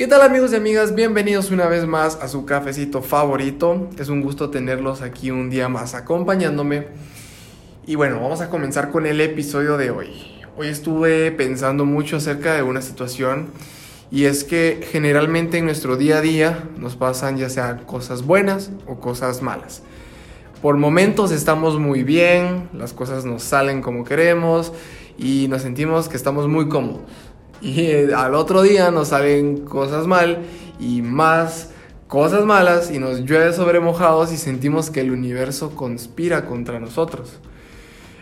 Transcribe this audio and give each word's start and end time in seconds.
¿Qué 0.00 0.06
tal 0.06 0.22
amigos 0.22 0.54
y 0.54 0.56
amigas? 0.56 0.94
Bienvenidos 0.94 1.50
una 1.50 1.66
vez 1.66 1.86
más 1.86 2.16
a 2.22 2.28
su 2.28 2.46
cafecito 2.46 3.02
favorito. 3.02 3.90
Es 3.98 4.08
un 4.08 4.22
gusto 4.22 4.48
tenerlos 4.48 5.02
aquí 5.02 5.30
un 5.30 5.50
día 5.50 5.68
más 5.68 5.92
acompañándome. 5.92 6.86
Y 7.86 7.96
bueno, 7.96 8.18
vamos 8.18 8.40
a 8.40 8.48
comenzar 8.48 8.90
con 8.90 9.04
el 9.04 9.20
episodio 9.20 9.76
de 9.76 9.90
hoy. 9.90 10.40
Hoy 10.56 10.68
estuve 10.68 11.30
pensando 11.32 11.84
mucho 11.84 12.16
acerca 12.16 12.54
de 12.54 12.62
una 12.62 12.80
situación 12.80 13.50
y 14.10 14.24
es 14.24 14.42
que 14.42 14.80
generalmente 14.90 15.58
en 15.58 15.66
nuestro 15.66 15.98
día 15.98 16.16
a 16.16 16.20
día 16.22 16.64
nos 16.78 16.96
pasan 16.96 17.36
ya 17.36 17.50
sean 17.50 17.84
cosas 17.84 18.24
buenas 18.24 18.70
o 18.86 19.00
cosas 19.00 19.42
malas. 19.42 19.82
Por 20.62 20.78
momentos 20.78 21.30
estamos 21.30 21.78
muy 21.78 22.04
bien, 22.04 22.70
las 22.72 22.94
cosas 22.94 23.26
nos 23.26 23.42
salen 23.42 23.82
como 23.82 24.04
queremos 24.04 24.72
y 25.18 25.46
nos 25.48 25.60
sentimos 25.60 26.08
que 26.08 26.16
estamos 26.16 26.48
muy 26.48 26.70
cómodos 26.70 27.02
y 27.60 27.80
eh, 27.80 28.14
al 28.14 28.34
otro 28.34 28.62
día 28.62 28.90
nos 28.90 29.08
salen 29.08 29.64
cosas 29.64 30.06
mal 30.06 30.38
y 30.78 31.02
más 31.02 31.70
cosas 32.06 32.44
malas 32.44 32.90
y 32.90 32.98
nos 32.98 33.20
llueve 33.20 33.52
sobre 33.52 33.78
mojados 33.78 34.32
y 34.32 34.36
sentimos 34.36 34.90
que 34.90 35.00
el 35.00 35.12
universo 35.12 35.76
conspira 35.76 36.44
contra 36.44 36.80
nosotros. 36.80 37.38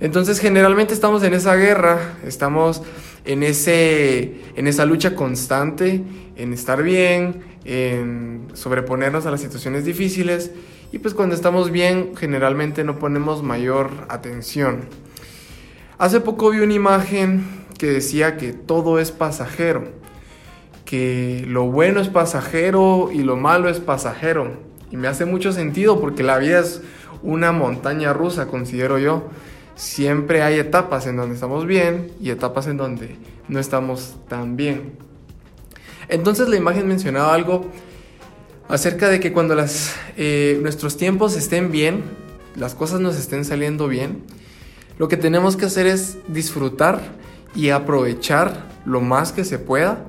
Entonces 0.00 0.40
generalmente 0.40 0.94
estamos 0.94 1.22
en 1.22 1.34
esa 1.34 1.54
guerra, 1.54 2.16
estamos 2.26 2.82
en, 3.24 3.42
ese, 3.42 4.40
en 4.56 4.66
esa 4.66 4.86
lucha 4.86 5.14
constante, 5.14 6.02
en 6.36 6.52
estar 6.52 6.82
bien, 6.82 7.42
en 7.64 8.48
sobreponernos 8.54 9.26
a 9.26 9.30
las 9.30 9.40
situaciones 9.40 9.84
difíciles 9.84 10.50
y 10.90 10.98
pues 10.98 11.12
cuando 11.12 11.34
estamos 11.34 11.70
bien 11.70 12.12
generalmente 12.16 12.84
no 12.84 12.98
ponemos 12.98 13.42
mayor 13.42 13.90
atención. 14.08 14.82
Hace 15.98 16.20
poco 16.20 16.50
vi 16.50 16.60
una 16.60 16.74
imagen 16.74 17.63
que 17.78 17.86
decía 17.86 18.36
que 18.36 18.52
todo 18.52 18.98
es 18.98 19.12
pasajero, 19.12 19.84
que 20.84 21.44
lo 21.46 21.64
bueno 21.64 22.00
es 22.00 22.08
pasajero 22.08 23.10
y 23.12 23.22
lo 23.22 23.36
malo 23.36 23.68
es 23.68 23.80
pasajero. 23.80 24.52
Y 24.90 24.96
me 24.96 25.08
hace 25.08 25.24
mucho 25.24 25.52
sentido 25.52 26.00
porque 26.00 26.22
la 26.22 26.38
vida 26.38 26.60
es 26.60 26.82
una 27.22 27.52
montaña 27.52 28.12
rusa, 28.12 28.46
considero 28.46 28.98
yo. 28.98 29.24
Siempre 29.74 30.42
hay 30.42 30.58
etapas 30.58 31.06
en 31.06 31.16
donde 31.16 31.34
estamos 31.34 31.66
bien 31.66 32.12
y 32.20 32.30
etapas 32.30 32.68
en 32.68 32.76
donde 32.76 33.16
no 33.48 33.58
estamos 33.58 34.16
tan 34.28 34.56
bien. 34.56 34.92
Entonces 36.08 36.48
la 36.48 36.56
imagen 36.56 36.86
mencionaba 36.86 37.34
algo 37.34 37.66
acerca 38.68 39.08
de 39.08 39.20
que 39.20 39.32
cuando 39.32 39.56
eh, 40.16 40.58
nuestros 40.62 40.96
tiempos 40.96 41.36
estén 41.36 41.72
bien, 41.72 42.04
las 42.56 42.74
cosas 42.74 43.00
nos 43.00 43.16
estén 43.16 43.44
saliendo 43.44 43.88
bien, 43.88 44.22
lo 44.98 45.08
que 45.08 45.16
tenemos 45.16 45.56
que 45.56 45.64
hacer 45.64 45.86
es 45.86 46.18
disfrutar 46.28 47.00
y 47.54 47.70
aprovechar 47.70 48.68
lo 48.84 49.00
más 49.00 49.32
que 49.32 49.44
se 49.44 49.58
pueda 49.58 50.04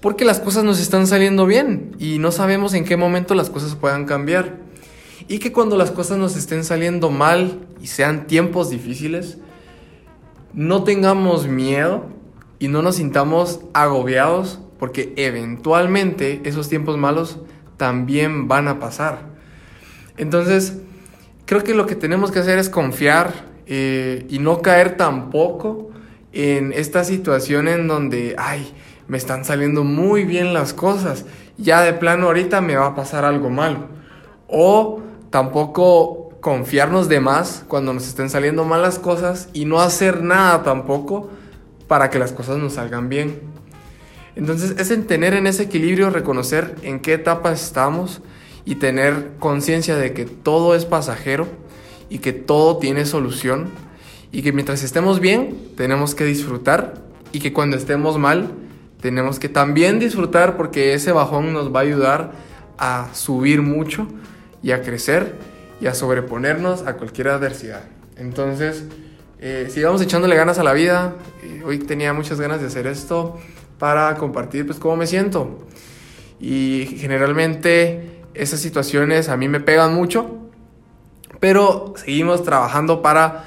porque 0.00 0.24
las 0.24 0.38
cosas 0.38 0.64
nos 0.64 0.80
están 0.80 1.06
saliendo 1.06 1.46
bien 1.46 1.96
y 1.98 2.18
no 2.18 2.30
sabemos 2.30 2.74
en 2.74 2.84
qué 2.84 2.96
momento 2.96 3.34
las 3.34 3.50
cosas 3.50 3.74
puedan 3.74 4.04
cambiar. 4.04 4.56
Y 5.26 5.40
que 5.40 5.52
cuando 5.52 5.76
las 5.76 5.90
cosas 5.90 6.18
nos 6.18 6.36
estén 6.36 6.64
saliendo 6.64 7.10
mal 7.10 7.66
y 7.82 7.88
sean 7.88 8.26
tiempos 8.26 8.70
difíciles, 8.70 9.38
no 10.54 10.84
tengamos 10.84 11.48
miedo 11.48 12.06
y 12.58 12.68
no 12.68 12.80
nos 12.80 12.96
sintamos 12.96 13.60
agobiados 13.74 14.60
porque 14.78 15.12
eventualmente 15.16 16.40
esos 16.44 16.68
tiempos 16.68 16.96
malos 16.96 17.40
también 17.76 18.46
van 18.46 18.68
a 18.68 18.78
pasar. 18.78 19.22
Entonces, 20.16 20.78
creo 21.44 21.64
que 21.64 21.74
lo 21.74 21.86
que 21.86 21.96
tenemos 21.96 22.30
que 22.30 22.38
hacer 22.38 22.58
es 22.58 22.70
confiar 22.70 23.46
eh, 23.66 24.26
y 24.30 24.38
no 24.38 24.62
caer 24.62 24.96
tampoco 24.96 25.87
en 26.32 26.72
esta 26.72 27.04
situación 27.04 27.68
en 27.68 27.88
donde, 27.88 28.34
ay, 28.38 28.72
me 29.08 29.16
están 29.16 29.44
saliendo 29.44 29.84
muy 29.84 30.24
bien 30.24 30.52
las 30.52 30.74
cosas, 30.74 31.24
ya 31.56 31.80
de 31.80 31.94
plano 31.94 32.26
ahorita 32.26 32.60
me 32.60 32.76
va 32.76 32.86
a 32.86 32.94
pasar 32.94 33.24
algo 33.24 33.50
malo. 33.50 33.86
O 34.46 35.00
tampoco 35.30 36.28
confiarnos 36.40 37.08
de 37.08 37.20
más 37.20 37.64
cuando 37.68 37.92
nos 37.92 38.06
estén 38.06 38.30
saliendo 38.30 38.64
mal 38.64 38.82
las 38.82 38.98
cosas 38.98 39.48
y 39.52 39.64
no 39.64 39.80
hacer 39.80 40.22
nada 40.22 40.62
tampoco 40.62 41.30
para 41.88 42.10
que 42.10 42.18
las 42.18 42.32
cosas 42.32 42.58
nos 42.58 42.74
salgan 42.74 43.08
bien. 43.08 43.40
Entonces 44.36 44.74
es 44.78 44.90
en 44.90 45.06
tener 45.06 45.34
en 45.34 45.46
ese 45.46 45.64
equilibrio, 45.64 46.10
reconocer 46.10 46.76
en 46.82 47.00
qué 47.00 47.14
etapa 47.14 47.50
estamos 47.50 48.20
y 48.64 48.76
tener 48.76 49.32
conciencia 49.40 49.96
de 49.96 50.12
que 50.12 50.26
todo 50.26 50.76
es 50.76 50.84
pasajero 50.84 51.48
y 52.08 52.18
que 52.18 52.32
todo 52.32 52.76
tiene 52.76 53.04
solución 53.04 53.70
y 54.30 54.42
que 54.42 54.52
mientras 54.52 54.82
estemos 54.82 55.20
bien 55.20 55.56
tenemos 55.76 56.14
que 56.14 56.24
disfrutar 56.24 56.94
y 57.32 57.40
que 57.40 57.52
cuando 57.52 57.76
estemos 57.76 58.18
mal 58.18 58.50
tenemos 59.00 59.38
que 59.38 59.48
también 59.48 59.98
disfrutar 59.98 60.56
porque 60.56 60.94
ese 60.94 61.12
bajón 61.12 61.52
nos 61.52 61.74
va 61.74 61.80
a 61.80 61.82
ayudar 61.82 62.32
a 62.78 63.08
subir 63.12 63.62
mucho 63.62 64.08
y 64.62 64.72
a 64.72 64.82
crecer 64.82 65.34
y 65.80 65.86
a 65.86 65.94
sobreponernos 65.94 66.86
a 66.86 66.94
cualquier 66.94 67.28
adversidad. 67.28 67.84
Entonces, 68.16 68.84
eh, 69.38 69.68
sigamos 69.70 70.02
echándole 70.02 70.34
ganas 70.34 70.58
a 70.58 70.64
la 70.64 70.72
vida. 70.72 71.14
Eh, 71.44 71.62
hoy 71.64 71.78
tenía 71.78 72.12
muchas 72.12 72.40
ganas 72.40 72.60
de 72.60 72.66
hacer 72.66 72.88
esto 72.88 73.38
para 73.78 74.16
compartir 74.16 74.66
pues 74.66 74.78
cómo 74.78 74.96
me 74.96 75.06
siento. 75.06 75.66
Y 76.40 76.96
generalmente 76.98 78.22
esas 78.34 78.60
situaciones 78.60 79.28
a 79.28 79.36
mí 79.36 79.48
me 79.48 79.60
pegan 79.60 79.94
mucho, 79.94 80.38
pero 81.40 81.94
seguimos 81.96 82.42
trabajando 82.42 83.02
para 83.02 83.44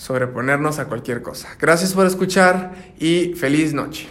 sobreponernos 0.00 0.78
a 0.78 0.86
cualquier 0.86 1.20
cosa. 1.20 1.48
Gracias 1.60 1.92
por 1.92 2.06
escuchar 2.06 2.72
y 2.98 3.34
feliz 3.34 3.74
noche. 3.74 4.08